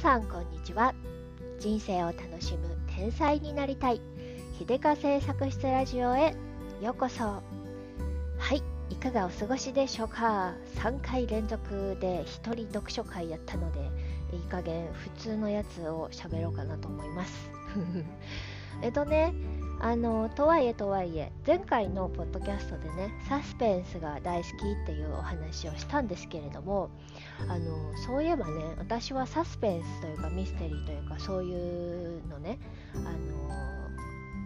[0.00, 0.94] さんこんにちは。
[1.58, 4.00] 人生を楽しむ天才になりたい。
[4.58, 6.34] 秀香製作室ラジオへ。
[6.80, 7.22] ようこそ。
[7.22, 7.42] は
[8.54, 8.62] い。
[8.88, 13.90] いかがお過ごしでしょうか？3回連続で1人読書会やったので
[14.32, 17.50] いい加減普通のやつを喋ろうかなと思います。
[18.80, 19.34] えっとね
[19.82, 26.90] あのとはいえとはいえ前回のポッドキャストでねサスペンスが大好きっていうお話をしたんですけれども
[27.48, 32.58] あのそういえばね私はサスペンスというかミステリーというかそういうのね
[32.94, 33.10] あの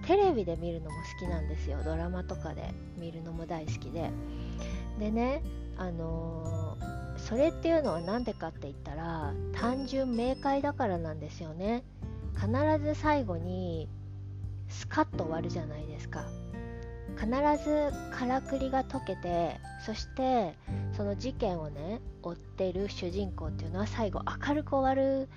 [0.07, 1.83] テレビで見るのも好きなんですよ。
[1.83, 4.11] ドラマとかで見るのも大好きで。
[4.99, 5.43] でね
[5.77, 6.77] あの
[7.17, 11.83] それっていうのは何でかって言ったら単純明快だからなんですよね。
[12.37, 12.49] 必
[12.85, 13.89] ず最後に
[14.69, 16.25] スカッと終わるじゃないですか。
[17.17, 17.29] 必
[17.65, 20.57] ずからくりが解けてそして
[20.97, 25.29] その事件をね追ってる主人公っていうのは最後明るく終わる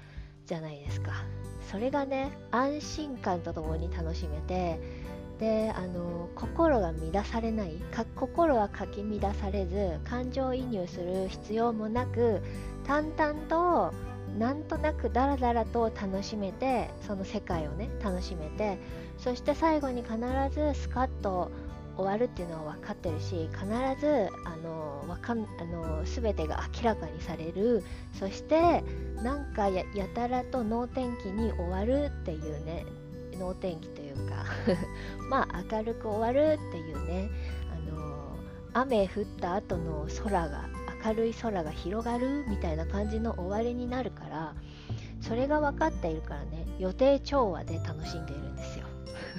[0.46, 1.12] じゃないですか。
[1.72, 4.80] それがね安心感とともに楽しめて
[5.40, 7.74] であの心が乱されない
[8.16, 12.42] 心はかき乱されず感情移入する必要もなく
[12.86, 13.94] 淡々と
[14.38, 18.78] なんとなくダラダラと楽しめてその世界をね楽しめて
[19.18, 20.18] そして最後に必
[20.52, 21.52] ずスカッと
[21.98, 23.66] 終わるっていうのは分かってるし必
[24.00, 27.84] ずあのわかんあの全てが明らかにされる。
[28.14, 28.84] そして
[29.24, 32.86] なんかやたらと能天気に終わるっていうね
[33.40, 34.46] 能天気というか
[35.30, 37.30] まあ明るく終わるっていうね
[37.72, 38.38] あの
[38.74, 40.77] 雨降った後の空が
[41.08, 44.54] 明るい空が広がるみたいな感じの終わりになるから
[45.22, 48.86] それが分かっているからね予定調和で楽しんでいるんですよ。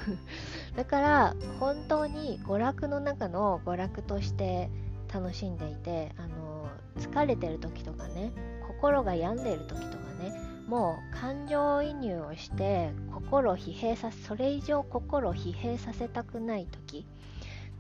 [0.77, 4.71] だから本当に娯楽の中の娯楽として
[5.13, 8.33] 楽しんでいてあの疲れてる時とかね
[8.67, 10.33] 心が病んでいる時とかね
[10.67, 17.07] もう感情移入をして心を疲弊させそれ以上心を疲弊させたくない時。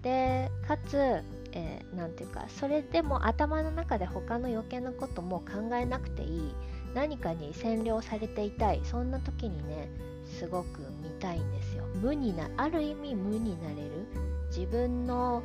[0.02, 1.22] でかつ、
[1.52, 6.54] えー、て言うかそれでも頭の中で他の余計なことも考えなくていい。
[6.94, 9.90] 何かに占領されていたいそんな時にね
[10.24, 11.84] すごく見たいんですよ。
[12.00, 14.06] 無になある意味無になれる
[14.48, 15.42] 自分の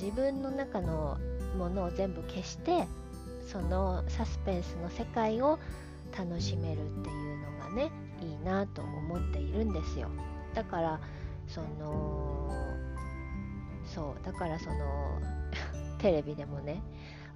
[0.00, 1.18] 自分の中の
[1.56, 2.86] ものを全部消して
[3.46, 5.58] そのサスペンスの世界を
[6.16, 7.90] 楽しめるっていうのがね
[8.20, 10.08] いいなと思っているんですよ。
[10.54, 11.00] だから
[11.46, 12.69] その
[13.94, 15.20] そうだからその
[15.98, 16.82] テレビでもね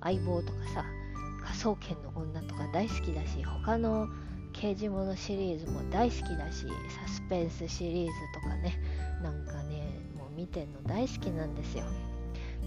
[0.01, 0.85] 相棒とかさ
[1.43, 4.09] 科捜研の女とか大好きだし他の
[4.53, 6.67] 刑事物シリーズも大好きだし
[7.03, 8.79] サスペンスシリーズとかね
[9.23, 11.85] なんかねもう見てんの大好きなんですよ。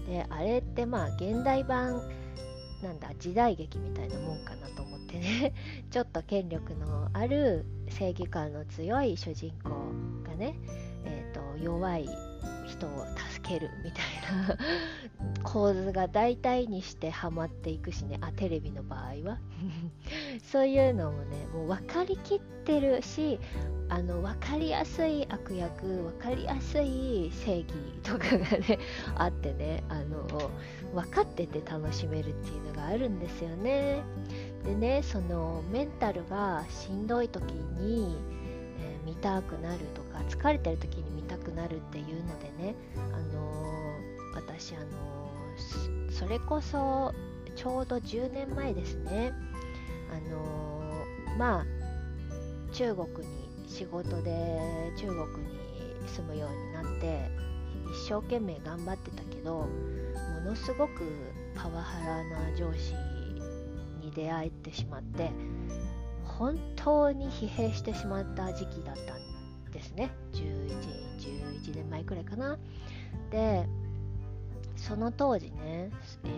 [0.06, 2.00] であれってまあ現代版
[2.82, 5.52] なんだ時代劇みたいなもんかなと思ってね
[5.90, 9.70] ちょっと権力のある正義感の強い主人公
[10.28, 10.54] がね、
[11.04, 12.08] えーと、弱い
[12.66, 13.04] 人を
[13.48, 14.02] けるみたい
[14.46, 14.58] な。
[15.42, 18.18] 構図が大体にしてハマっていくしね。
[18.20, 19.38] あテレビの場合は。
[20.44, 23.38] そういうのもねもう分かりきってるし
[23.88, 27.66] あの分かりやすい悪役分かりやすい正義
[28.02, 28.78] とかがね
[29.16, 29.82] あってね。
[29.88, 30.26] あの
[30.94, 34.02] 分かってて楽しめるっていうのがあるんですよね。
[34.64, 38.16] でねそのメンタルがしんどい時に、
[38.80, 43.52] えー、見たくなるとか疲れてる時に見たくなるっていうのでねあの
[44.34, 47.14] 私あのそれこそ
[47.54, 49.32] ちょうど10年前ですね
[50.10, 51.04] あの
[51.36, 51.66] まあ
[52.72, 54.32] 中国に仕事で
[54.96, 55.58] 中国に
[56.08, 57.30] 住むようになって
[57.92, 62.94] 一生懸命頑張ってたけどものすごくパワハラな上司
[64.00, 65.30] に出会えてしまって
[66.24, 70.10] 本当に疲弊してしまった時期だったんですね
[71.88, 72.58] 年前くらいかな。
[73.30, 73.66] で
[74.76, 75.90] その当時ね、
[76.24, 76.28] え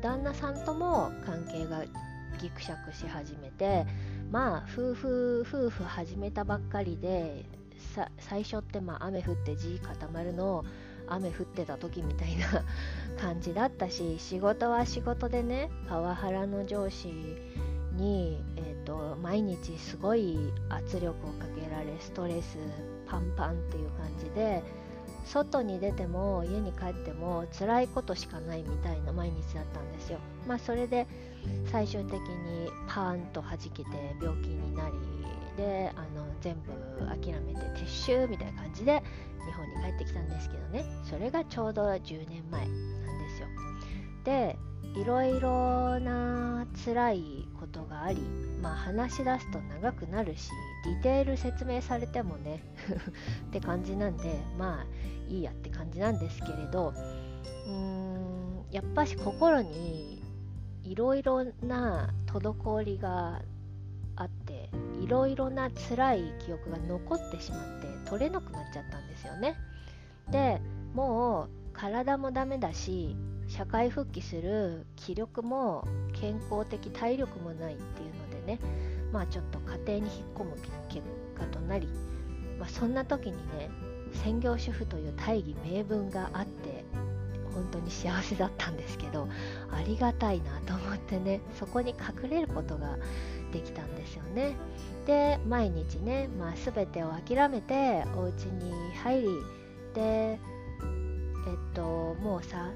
[0.00, 1.84] ー、旦那さんとも関係が
[2.38, 3.86] ぎくしゃくし始めて
[4.30, 7.46] まあ夫婦夫婦始めたばっかりで
[8.18, 10.64] 最初ってまあ雨降って地固まるのを
[11.06, 12.64] 雨降ってた時みたいな
[13.18, 17.08] 感じだったし仕事は仕事でねパワハラの上司
[17.98, 20.38] に、えーと、毎日すごい
[20.68, 22.58] 圧力をかけられストレス
[23.10, 24.62] パンパンっていう感じで
[25.24, 30.18] 外に出ても家に帰っても辛いことしかないみたいな毎日だったんですよ。
[30.46, 31.06] まあそれで
[31.70, 33.84] 最終的にパーンと弾けて
[34.20, 34.94] 病気になり
[35.56, 36.56] であの全
[36.98, 39.02] 部諦めて撤収みたいな感じで
[39.44, 40.84] 日本に帰ってきたんですけどね。
[41.04, 42.66] それがちょうど10年前。
[43.38, 43.48] ですよ
[44.24, 44.58] で
[44.94, 48.20] いろいろな辛いことがあり
[48.62, 50.50] まあ話し出すと長くなるし
[50.84, 52.62] ディテール説明されてもね
[53.48, 54.86] って感じなんでまあ
[55.28, 56.94] いいやって感じなんですけれど
[57.66, 60.22] うーんやっぱし心に
[60.82, 63.42] いろいろな滞りが
[64.16, 64.70] あって
[65.00, 69.54] いろいろな辛い記憶が残ってしまって取れなくなっちゃったんですよね。
[70.30, 70.60] で
[70.94, 73.16] もう体もダメだし
[73.46, 78.58] 社会復帰する気力も健康的体力もないっていうのでね
[79.12, 80.56] まあちょっと家庭に引っ込む
[80.88, 81.02] 結
[81.38, 81.88] 果となり、
[82.58, 83.70] まあ、そんな時にね
[84.24, 86.84] 専業主婦という大義名分があって
[87.54, 89.28] 本当に幸せだったんですけど
[89.70, 92.96] ありがたいなと思ってねそこに隠れることが
[93.52, 94.54] できたんですよね。
[95.06, 99.28] で毎日ね、まあ、全てを諦めてお家に入り
[99.94, 100.38] で
[101.48, 102.70] えっともうさ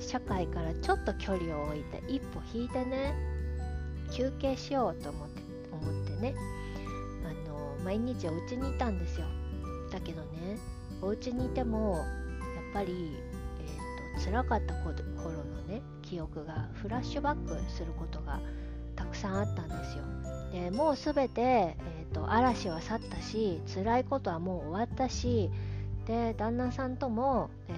[0.00, 3.14] 社会からちょっと距離を置いて一歩引いてね
[4.10, 5.42] 休憩しようと思って
[5.72, 6.34] 思ってね。
[7.24, 9.26] あの毎日お家にいたんですよ。
[9.92, 10.58] だけどね
[11.00, 12.04] お家にいてもやっ
[12.74, 13.16] ぱり、
[13.60, 14.92] えーと、辛かった頃
[15.44, 18.40] のね記憶がフラッシュバックすることが
[18.96, 20.04] たくさんあったんですよ。
[20.52, 25.50] でもう全て、えーと嵐は去ったし辛いことはもう終わったし
[26.08, 27.74] で旦那さんとも、え、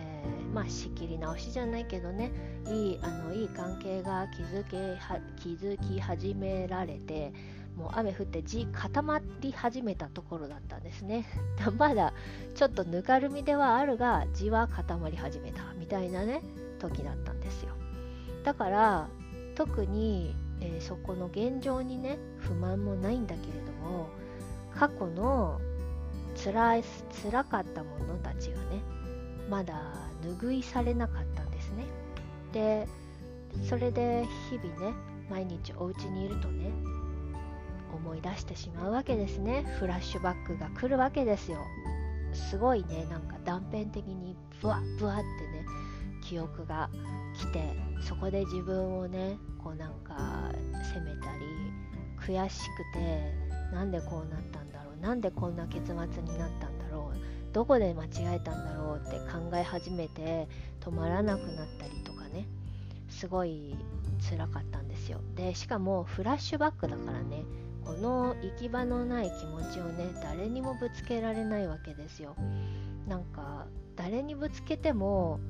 [0.52, 2.32] まあ仕切り直しじゃないけどね
[2.67, 7.32] いいあのいい関係が築けは築き始められて
[7.76, 11.25] もう雨降って地固まり始めたところだったんですね。
[11.78, 12.12] まだ
[12.55, 16.43] ちょっとぬかるみではあるが地は固まり始めたみたいなね
[16.78, 17.75] 時だったんですよ。
[18.44, 19.08] だから
[19.55, 24.08] 特に、えー、そこの現状にね不満もないんだけれども
[24.75, 25.61] 過去の
[26.43, 26.84] 辛い
[27.22, 28.82] 辛かったものたちがね
[29.49, 31.84] まだ拭いされなかったんですね。
[32.52, 32.87] で
[33.69, 34.96] それで日々ね
[35.28, 36.70] 毎日お家にいるとね
[37.93, 39.64] 思い出してしまうわけですね。
[39.78, 41.58] フラッシュバックが来るわけですよ。
[42.32, 45.64] すごいねなんか断片的にブワッブワってね
[46.22, 46.88] 記憶が
[47.34, 50.52] 来てそこで自分をねこうなんか
[50.82, 51.46] 責めたり
[52.20, 52.61] 悔し
[52.93, 53.34] くて
[53.72, 56.69] なんでこうなったんだろうなんでこんな結末になったんだろう
[57.52, 60.49] どこで間違えたんだろうって考え始めて
[60.81, 62.47] 止まらなくなったりとかね。
[63.08, 63.76] すごい
[64.31, 65.20] 辛かったんですよ。
[65.35, 67.44] でしかもフラッシュバックだからね。
[67.85, 72.37] この行き場のない気持ちをね誰にもぶつけられないわけですよ。
[73.08, 75.41] なんか誰にぶつけても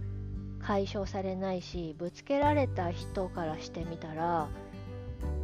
[0.60, 4.48] 解消されないしぶつけられた人からしてみたら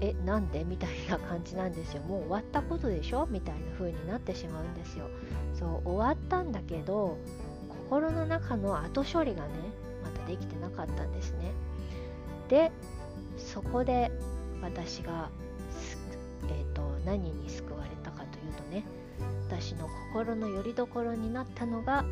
[0.00, 0.64] えなんで？
[0.64, 2.02] みたいな感じなんですよ。
[2.02, 3.26] もう終わったことでしょ？
[3.26, 5.06] みたいな風になってしまうんですよ。
[5.58, 7.17] そう終わったんだけど
[7.88, 9.49] 心の中の後処理がね
[10.03, 11.53] またできてなかったんですね。
[12.49, 12.70] で
[13.37, 14.11] そこで
[14.62, 15.29] 私が、
[16.49, 18.85] えーと、何に救われたかというとね
[19.49, 22.05] 私の心の拠り所になったのが、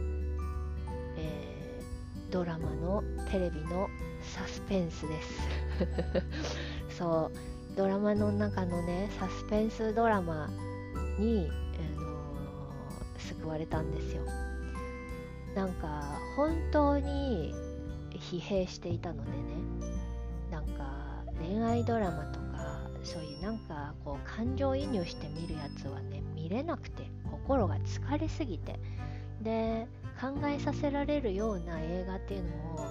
[1.17, 3.89] えー、ドラマのテレビの
[4.23, 5.41] サスペンスです。
[6.99, 10.49] そうドラマの中のねサスペンスドラマ
[11.19, 11.64] に、あのー、
[13.45, 14.23] 救われたんですよ。
[15.55, 17.55] なんか本当に
[18.11, 19.37] 疲弊していたのでね
[20.51, 28.81] なんか恋愛ドラマとかそういうなんかこう感情移入して見るやつはね見れなくて心が疲れすぎて
[29.43, 29.87] で
[30.21, 32.89] 考えさせられるような映画っていうのも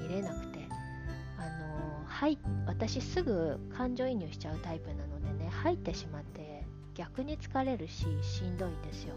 [0.00, 0.60] 見れなくて
[1.36, 9.14] あのはい私すぐ感情移入しちゃうタイプなのでね入ってしまって逆に疲れるししんどいんですよ。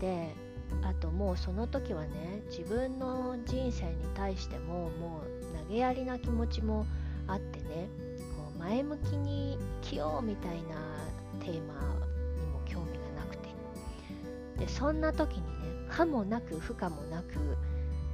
[0.00, 0.34] で
[0.82, 6.86] あともうその時はね自分の人生に対してももう投げやりな気持ちも
[7.26, 7.88] あってね
[8.36, 10.76] こう前向きに生きようみたいな
[11.40, 11.74] テーマ
[12.34, 13.48] にも興味がなくて。
[14.58, 17.56] でそんな時にね可もなく不可もなく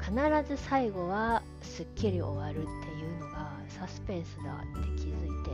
[0.01, 0.15] 必
[0.49, 5.51] ず最後はすっきり終わるっていうのがサスペンスだって気づいて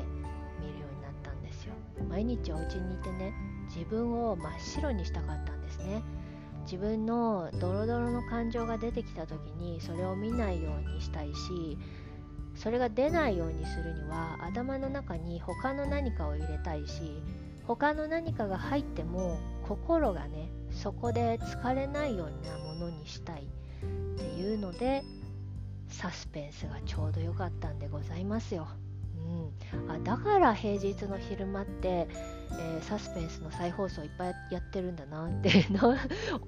[0.60, 1.74] 見るようになったんですよ。
[2.08, 3.32] 毎日お家にいてね
[3.74, 6.02] 自分を真っ白にしたかったんですね。
[6.62, 11.78] 自分のドロドロの感情が出てきた時にそれを見ないようにしたいし
[12.54, 17.22] それが出ないようにするには頭の中に他の何かを入れたいし
[17.66, 23.42] 他の何かが入っても心がねそこで疲れないようなものにしたい。
[23.42, 23.44] っ
[24.16, 25.02] ていうので
[25.88, 28.66] サスペンスがちょうど良かったんでございますよ。
[29.16, 35.96] うん、あだから平日の昼間って、えー、サスペンスの再放送いっぱいやってるんだなっていうの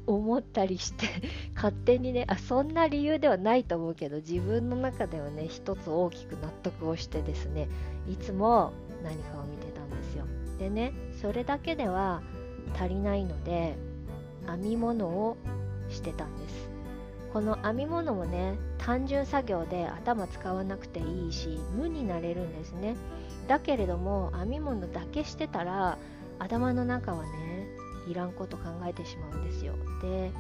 [0.07, 1.07] 思ったりして
[1.55, 7.69] 勝手にねあそんな理由ではないと思うけど自分の中ではね一つ大きく納得をしてですね
[8.09, 10.25] いつも何かを見てたんですよ。
[10.59, 12.23] でねそれだけでは
[12.79, 13.77] 足りないので
[14.47, 15.37] 編み物を
[15.89, 16.74] してたんです。
[17.35, 22.95] この編み物もね単純作業で頭使わなくていいし無になれるんですね。
[23.49, 25.99] だけれども編み物だけしてたら
[26.39, 27.67] 頭の中はね
[28.07, 29.75] いらんこと考えてしまうんですよ。
[30.01, 30.31] で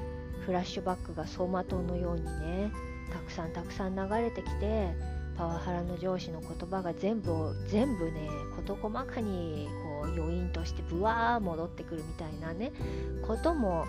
[0.46, 2.70] フラッシュバックが走馬灯のようにね
[3.12, 4.94] たくさんたくさん流れてきて
[5.36, 9.68] パワハラの上司の言葉が全部全部ね事細かに
[10.02, 12.70] こう余韻としてブワー戻ってくるみたいなね
[13.26, 13.84] ことも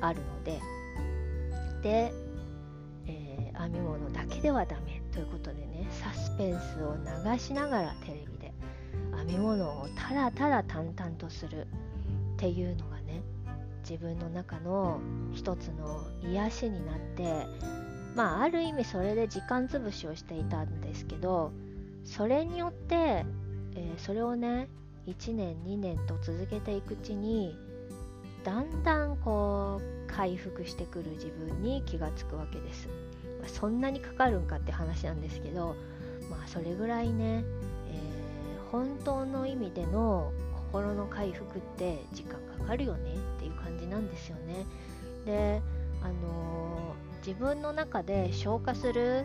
[0.00, 0.58] あるので。
[1.84, 2.14] で、
[3.64, 8.52] 編み物だけではダメということでねサスペンスを流しながらテレビで
[9.16, 11.66] 編み物をただただ淡々とする
[12.34, 13.22] っていうのがね
[13.88, 15.00] 自分の中の
[15.32, 17.46] 一つの癒しになって
[18.14, 21.52] まあある意味それで時間つぶしをしていたんですけど
[22.04, 24.68] それによって、えー、それをね
[25.06, 27.56] 1年2年と続けていくうちに
[28.44, 32.88] だんだんこう回復してくる自分に気がつくわけです、
[33.48, 35.76] そんなにかかるんかって話なんですけど
[36.30, 37.44] まあそれぐらいね、
[37.88, 40.32] えー、本当の意味での
[40.70, 44.66] 心の回復って時間かかるよねっていう感じなんですよね。
[45.24, 45.62] で
[46.02, 49.24] あのー、自分の中で消化する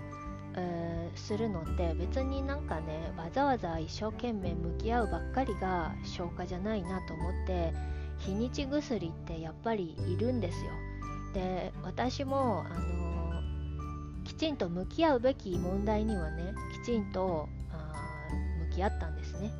[0.56, 7.74] えー、するのって別になんかねわざわざ一生懸命向き合うばっかりが消化じゃないなと思って
[8.18, 10.72] 日にち薬ってやっぱりいるんですよ。
[11.34, 13.09] で私もあのー、
[14.40, 17.48] ちんと向き合うべき問題にはねきちんと
[18.70, 19.52] 向き合ったんですね。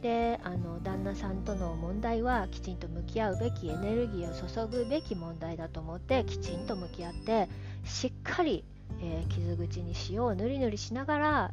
[0.00, 7.48] であの旦那さんとの問題はきちんと向き合うべきエネルギーを注ぐべき問題だと思ってきちんと向き合って
[7.84, 8.64] しっかり
[9.00, 11.50] えー、傷口に塩をぬりぬりしながら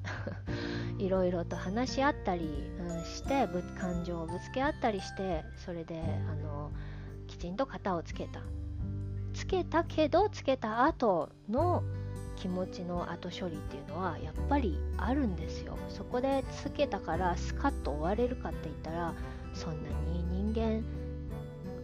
[1.00, 6.72] いろいろと話し合ったり、うん、してぶ感情をぶつけ合ったりしてそれであの
[7.28, 8.42] きちんと型をつけた。
[9.34, 11.84] つけたけどつけた後の
[12.40, 15.78] 気持ちの後処理っていうのはやっぱりあるんですよ。
[15.90, 19.14] そこでつけたからスカッと終われるかって言ったら
[19.54, 20.84] そんなに人間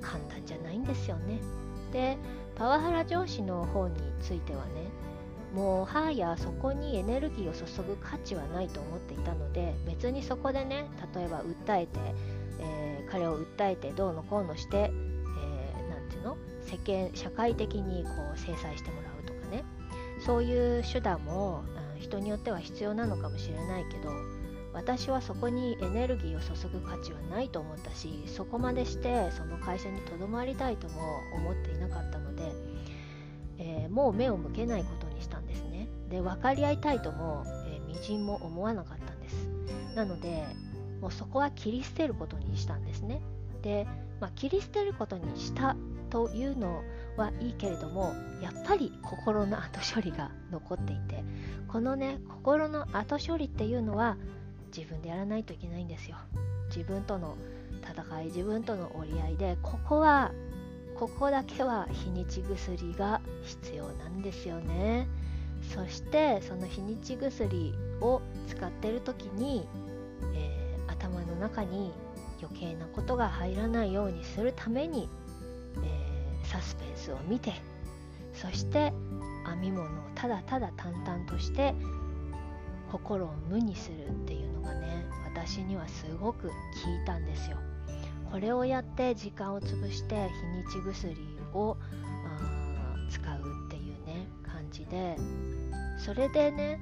[0.01, 1.39] 簡単じゃないんですよね。
[1.91, 2.17] で
[2.55, 4.71] パワハラ上司の方についてはね
[5.53, 10.85] もうはやそこにエネルギーを注ぐ価値はないと思っていたので別にそこでね
[11.15, 11.99] 例えば訴えて、
[12.59, 16.37] えー、彼を訴えてどうのこうのして何、えー、て言うの？
[16.65, 19.01] 世間社会的にこう制裁しても
[20.25, 21.63] そういう手段も、
[21.95, 24.11] うん、人によっては必要なのかもしれないけど
[24.73, 31.01] 私はそこにエネルギーを注ぐ価値はないと思ったしそこまでしてその会社にとどまりたいとも
[31.35, 32.51] 思っていなかったので、
[33.57, 35.87] えー、もう目を向けないことにしたんですね。
[36.09, 39.47] で分かり合いたいとも、えー、みじんも思わなかったんです。
[39.95, 40.45] なので
[40.99, 43.21] もうそこは切り捨てることにしたんですね。
[43.61, 43.87] で、
[44.19, 45.77] まあ、切り捨てることにした
[46.09, 46.83] というの
[47.17, 50.95] はいいけれどもやっぱり心の後処理が残ってい。
[50.97, 51.23] て
[51.67, 53.73] このね心の後処理ってい。
[53.75, 54.17] うのは
[54.75, 55.43] 自分でやらない。
[55.43, 55.57] とい。
[55.57, 55.83] けない。
[55.83, 56.17] んですよ
[56.67, 57.37] 自分との
[57.81, 58.25] 戦い。
[58.25, 59.37] 自分との折り合い。
[59.37, 60.31] でここは
[60.95, 65.09] ここだけは日にち薬が必要なんですよね
[65.73, 69.67] そしてその日にち薬を使ってる時に、
[70.33, 71.91] えー、頭の中に
[72.41, 73.93] 余計なことが入らない。
[73.93, 75.09] ようにするために、
[76.55, 77.53] サスペンスを見て
[78.33, 78.93] そして
[79.45, 81.75] 編み物をただただ淡々として
[82.91, 87.57] 心を無にするっていうのがね私にはすごく効いたんですよ。
[88.31, 91.15] これをやって時間を潰して日にち薬
[91.53, 91.77] を
[93.09, 95.17] 使うっていうね感じで
[95.97, 96.79] それでね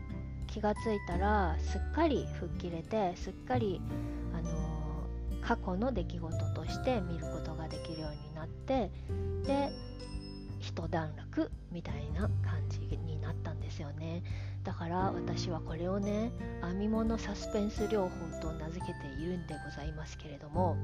[0.48, 3.82] 気がついたらすっかり吹っ切れてすっかり、
[5.48, 8.92] 過去の出来事として見ることができるようになって
[9.46, 9.70] で
[10.60, 14.24] 一段落みたいな感じになったんですよね。
[14.64, 16.32] だから私はこれをね
[16.62, 20.78] 編み物サスペンス療法と名付けているんでございますけれども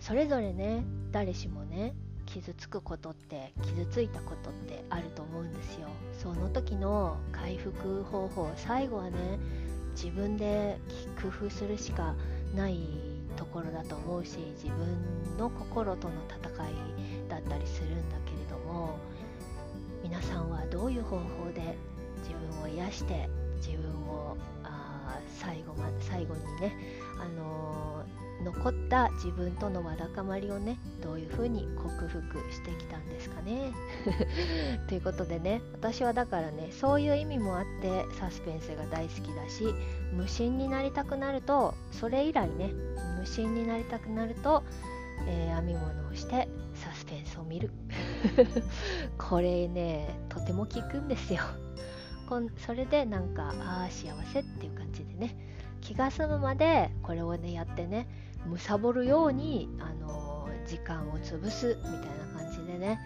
[0.00, 1.94] それぞれね誰しもね
[2.26, 5.88] 傷つくことって傷ついたことってあると思うんですよ。
[6.12, 9.38] その時の回復方法最後はね
[9.94, 10.78] 自分で
[11.20, 12.14] 工夫するしか
[12.54, 12.78] ない
[13.36, 16.74] ところだと思うし自分の心との戦い
[17.28, 18.98] だったりするんだけれども
[20.02, 21.76] 皆さんはどういう方法で
[22.18, 26.76] 自分を癒して自分をあ最後ま最後にね、
[27.18, 33.72] あのー、残った自分とのわだかまりをねどういうふうに克服してきたんですかね。
[34.88, 39.74] ということでね私はだからねそういう意味もあってサスペンスが大好きだし
[40.12, 42.72] 無心になりたくなるとそれ以来ね
[43.18, 44.62] 無心になりたくなると、
[45.26, 47.70] えー、編み物をしてサスペンスを見る
[49.18, 51.42] これねとても効くんですよ
[52.28, 55.36] こんそれでなんかああ幸せっていう感じでね
[55.80, 58.06] 気が済むまでこれをねやってね
[58.46, 61.92] むさぼるように、あの、時間を潰すみたい
[62.34, 63.00] な感じでね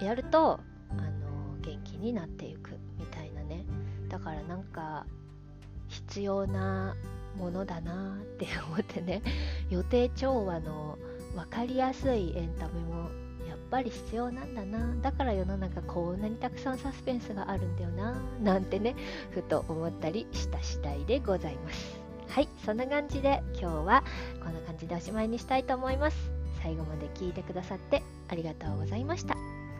[0.00, 0.60] やると、
[0.90, 3.64] あの、元気になっていくみたいなね。
[4.08, 5.06] だからなんか
[5.88, 6.96] 必要な
[7.36, 9.22] ものだなって思ってね
[9.70, 10.98] 予定調和の
[11.34, 13.08] 分かりやすいエンタメも
[13.48, 14.96] やっぱり必要なんだな。
[15.00, 18.96] だから世の中こんなにたくさんサスペンスがあるんだよななんてね
[19.30, 21.99] ふと思ったりした次第でございます。
[22.30, 24.04] はいそんな感じで今日は
[24.42, 26.16] こんな感じでおしまいにしたいと思います。
[26.62, 29.34] 最後まで聞いてくださってありがとうございました。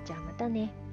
[0.04, 0.89] じゃあまたね。